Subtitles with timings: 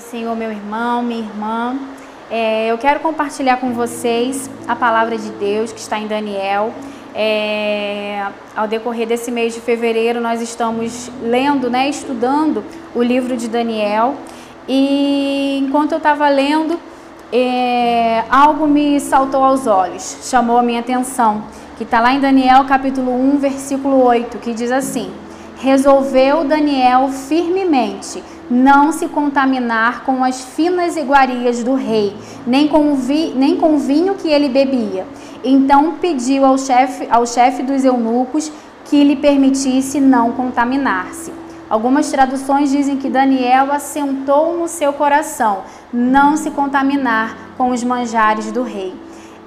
[0.00, 1.78] Senhor, meu irmão, minha irmã.
[2.28, 6.74] É, eu quero compartilhar com vocês a palavra de Deus que está em Daniel.
[7.14, 8.26] É,
[8.56, 12.64] ao decorrer desse mês de fevereiro, nós estamos lendo, né, estudando
[12.96, 14.16] o livro de Daniel.
[14.66, 16.80] E enquanto eu estava lendo,
[17.32, 21.44] é, algo me saltou aos olhos, chamou a minha atenção,
[21.78, 25.12] que está lá em Daniel capítulo 1, versículo 8, que diz assim:
[25.58, 32.94] Resolveu Daniel firmemente não se contaminar com as finas iguarias do rei, nem com o,
[32.94, 35.06] vi, nem com o vinho que ele bebia.
[35.42, 38.50] Então pediu ao chefe ao chefe dos eunucos
[38.84, 41.32] que lhe permitisse não contaminar-se.
[41.68, 48.52] Algumas traduções dizem que Daniel assentou no seu coração não se contaminar com os manjares
[48.52, 48.94] do rei.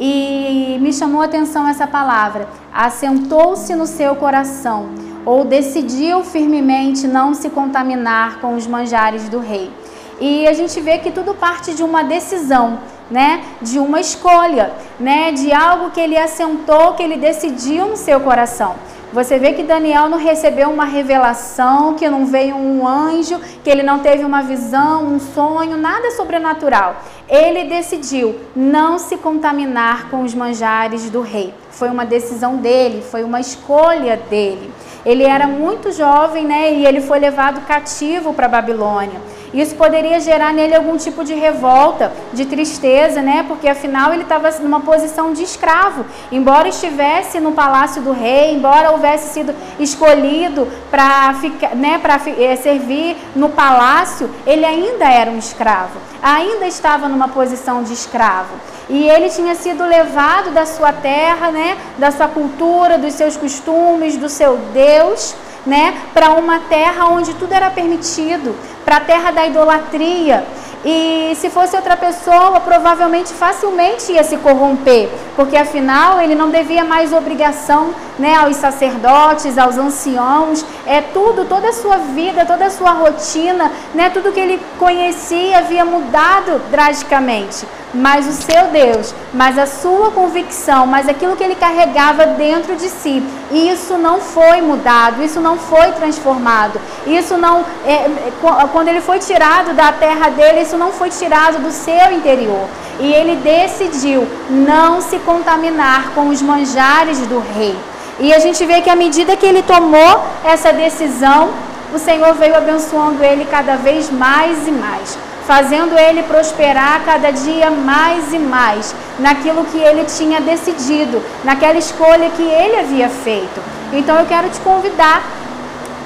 [0.00, 4.90] E me chamou a atenção essa palavra, assentou-se no seu coração
[5.28, 9.70] ou decidiu firmemente não se contaminar com os manjares do rei.
[10.18, 12.78] E a gente vê que tudo parte de uma decisão,
[13.10, 13.42] né?
[13.60, 15.30] De uma escolha, né?
[15.30, 18.76] De algo que ele assentou, que ele decidiu no seu coração.
[19.12, 23.82] Você vê que Daniel não recebeu uma revelação, que não veio um anjo, que ele
[23.82, 26.96] não teve uma visão, um sonho, nada sobrenatural.
[27.28, 31.52] Ele decidiu não se contaminar com os manjares do rei.
[31.70, 34.72] Foi uma decisão dele, foi uma escolha dele.
[35.04, 39.20] Ele era muito jovem, né, e ele foi levado cativo para Babilônia.
[39.52, 43.44] Isso poderia gerar nele algum tipo de revolta, de tristeza, né?
[43.46, 46.04] Porque afinal ele estava numa posição de escravo.
[46.30, 51.34] Embora estivesse no palácio do rei, embora houvesse sido escolhido para
[51.74, 52.00] né,
[52.38, 55.98] é, servir no palácio, ele ainda era um escravo.
[56.22, 58.54] Ainda estava numa posição de escravo.
[58.88, 64.16] E ele tinha sido levado da sua terra, né, da sua cultura, dos seus costumes,
[64.16, 65.34] do seu Deus
[65.68, 68.54] né, para uma terra onde tudo era permitido,
[68.88, 70.42] para a terra da idolatria.
[70.82, 76.84] E se fosse outra pessoa, provavelmente facilmente ia se corromper, porque afinal ele não devia
[76.84, 82.70] mais obrigação né, aos sacerdotes, aos anciãos, é tudo, toda a sua vida, toda a
[82.70, 89.58] sua rotina, né, tudo que ele conhecia havia mudado drasticamente mas o seu Deus, mas
[89.58, 95.22] a sua convicção, mas aquilo que ele carregava dentro de si, isso não foi mudado,
[95.22, 98.32] isso não foi transformado, isso não, é, é
[98.72, 102.66] quando ele foi tirado da terra dele, isso não foi tirado do seu interior.
[103.00, 107.76] E ele decidiu não se contaminar com os manjares do rei.
[108.18, 111.50] E a gente vê que à medida que ele tomou essa decisão,
[111.94, 115.16] o Senhor veio abençoando ele cada vez mais e mais
[115.48, 122.28] fazendo ele prosperar cada dia mais e mais naquilo que ele tinha decidido, naquela escolha
[122.36, 123.58] que ele havia feito.
[123.94, 125.22] Então eu quero te convidar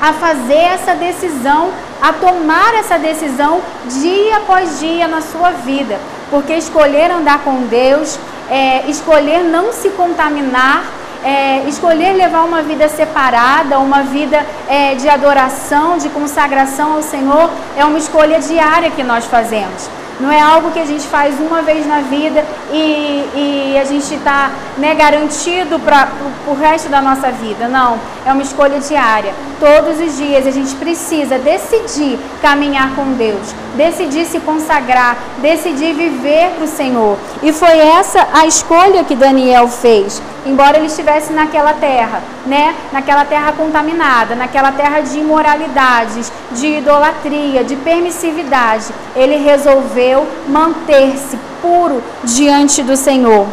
[0.00, 1.70] a fazer essa decisão,
[2.00, 5.98] a tomar essa decisão dia após dia na sua vida,
[6.30, 10.84] porque escolher andar com Deus, é, escolher não se contaminar
[11.24, 17.50] é, escolher levar uma vida separada, uma vida é, de adoração, de consagração ao Senhor,
[17.76, 19.88] é uma escolha diária que nós fazemos.
[20.20, 24.14] Não é algo que a gente faz uma vez na vida e, e a gente
[24.14, 26.08] está né, garantido para
[26.46, 27.66] o resto da nossa vida.
[27.66, 29.34] Não, é uma escolha diária.
[29.58, 36.50] Todos os dias a gente precisa decidir caminhar com Deus, decidir se consagrar, decidir viver
[36.56, 37.16] para o Senhor.
[37.42, 42.74] E foi essa a escolha que Daniel fez, embora ele estivesse naquela terra, né?
[42.92, 48.86] Naquela terra contaminada, naquela terra de imoralidades, de idolatria, de permissividade.
[49.14, 53.46] Ele resolveu manter-se puro diante do Senhor.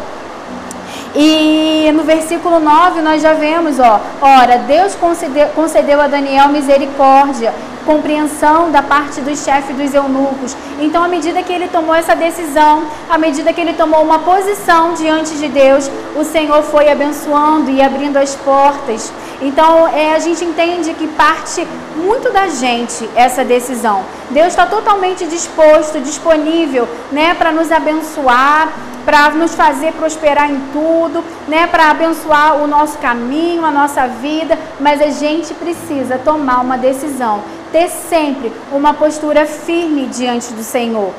[1.14, 7.52] E no versículo 9 nós já vemos, ó, ora, Deus concedeu, concedeu a Daniel misericórdia,
[7.90, 10.56] compreensão da parte dos chefes dos eunucos.
[10.78, 14.94] Então, à medida que ele tomou essa decisão, à medida que ele tomou uma posição
[14.94, 19.12] diante de Deus, o Senhor foi abençoando e abrindo as portas.
[19.42, 21.66] Então, é, a gente entende que parte
[21.96, 24.04] muito da gente essa decisão.
[24.30, 28.68] Deus está totalmente disposto, disponível, né, para nos abençoar,
[29.04, 34.58] para nos fazer prosperar em tudo, né, para abençoar o nosso caminho, a nossa vida,
[34.78, 37.42] mas a gente precisa tomar uma decisão,
[37.72, 41.12] ter sempre uma postura firme diante do Senhor.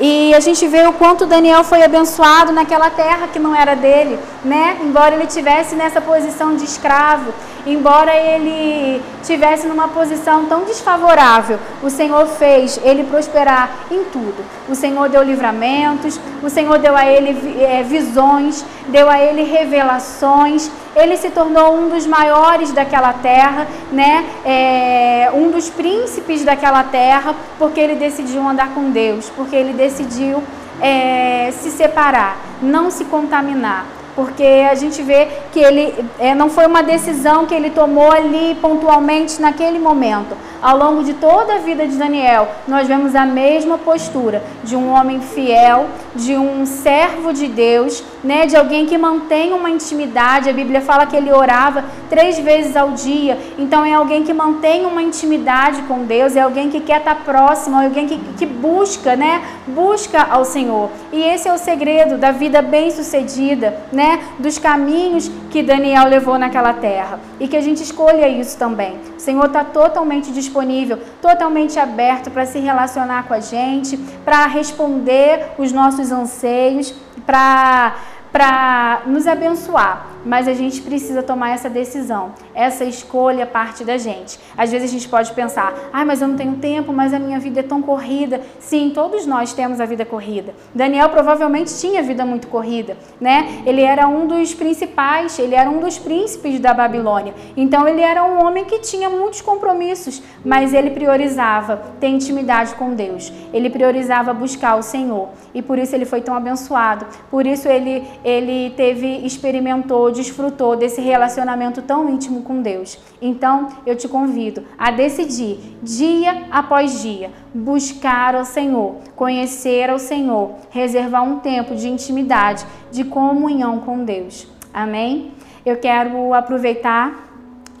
[0.00, 4.16] E a gente vê o quanto Daniel foi abençoado naquela terra que não era dele,
[4.44, 4.76] né?
[4.80, 7.34] Embora ele tivesse nessa posição de escravo,
[7.66, 14.36] embora ele tivesse numa posição tão desfavorável, o Senhor fez ele prosperar em tudo.
[14.68, 20.70] O Senhor deu livramentos, o Senhor deu a ele é, visões, deu a ele revelações,
[21.00, 24.24] ele se tornou um dos maiores daquela terra, né?
[24.44, 30.42] É, um dos príncipes daquela terra, porque ele decidiu andar com Deus, porque ele decidiu
[30.80, 36.66] é, se separar, não se contaminar porque a gente vê que ele é, não foi
[36.66, 40.36] uma decisão que ele tomou ali pontualmente naquele momento.
[40.60, 44.90] Ao longo de toda a vida de Daniel, nós vemos a mesma postura de um
[44.90, 45.86] homem fiel,
[46.16, 50.50] de um servo de Deus, né, de alguém que mantém uma intimidade.
[50.50, 53.38] A Bíblia fala que ele orava três vezes ao dia.
[53.56, 57.80] Então é alguém que mantém uma intimidade com Deus, é alguém que quer estar próximo,
[57.80, 60.90] é alguém que, que busca, né, busca ao Senhor.
[61.12, 64.07] E esse é o segredo da vida bem-sucedida, né?
[64.08, 67.20] Né, dos caminhos que Daniel levou naquela terra.
[67.38, 68.96] E que a gente escolha isso também.
[69.16, 75.52] O Senhor está totalmente disponível, totalmente aberto para se relacionar com a gente, para responder
[75.58, 76.94] os nossos anseios,
[77.26, 77.94] para
[78.30, 82.32] para nos abençoar, mas a gente precisa tomar essa decisão.
[82.54, 84.38] Essa escolha parte da gente.
[84.56, 87.38] Às vezes a gente pode pensar: "Ah, mas eu não tenho tempo, mas a minha
[87.38, 88.40] vida é tão corrida".
[88.58, 90.54] Sim, todos nós temos a vida corrida.
[90.74, 93.62] Daniel provavelmente tinha vida muito corrida, né?
[93.66, 97.34] Ele era um dos principais, ele era um dos príncipes da Babilônia.
[97.56, 102.94] Então ele era um homem que tinha muitos compromissos, mas ele priorizava ter intimidade com
[102.94, 103.32] Deus.
[103.52, 107.06] Ele priorizava buscar o Senhor e por isso ele foi tão abençoado.
[107.30, 112.98] Por isso ele ele teve, experimentou, desfrutou desse relacionamento tão íntimo com Deus.
[113.22, 120.56] Então, eu te convido a decidir, dia após dia, buscar o Senhor, conhecer o Senhor,
[120.70, 124.48] reservar um tempo de intimidade, de comunhão com Deus.
[124.74, 125.32] Amém?
[125.64, 127.26] Eu quero aproveitar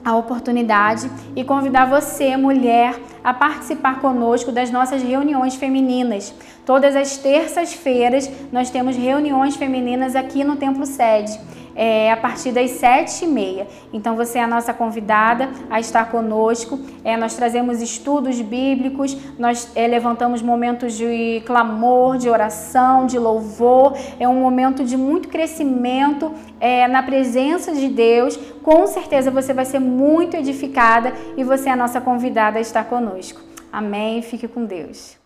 [0.04, 6.32] a oportunidade e convidar você, mulher, a participar conosco das nossas reuniões femininas.
[6.64, 11.38] Todas as terças-feiras nós temos reuniões femininas aqui no Templo Sede
[11.74, 13.66] é, a partir das sete e meia.
[13.92, 16.78] Então você é a nossa convidada a estar conosco.
[17.04, 23.96] É, nós trazemos estudos bíblicos, nós é, levantamos momentos de clamor, de oração, de louvor.
[24.18, 28.36] É um momento de muito crescimento é, na presença de Deus.
[28.62, 32.84] Com certeza você vai ser muito edificada e você é a nossa convidada a estar
[32.84, 33.40] conosco.
[33.72, 34.22] Amém.
[34.22, 35.17] Fique com Deus.